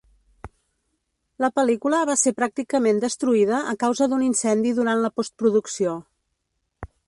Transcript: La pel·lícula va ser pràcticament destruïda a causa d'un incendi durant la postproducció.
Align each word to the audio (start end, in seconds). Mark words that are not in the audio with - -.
La 1.45 1.49
pel·lícula 1.59 1.99
va 2.11 2.15
ser 2.21 2.33
pràcticament 2.39 3.03
destruïda 3.05 3.61
a 3.75 3.77
causa 3.85 4.11
d'un 4.15 4.27
incendi 4.31 4.73
durant 4.81 5.07
la 5.07 5.15
postproducció. 5.21 5.97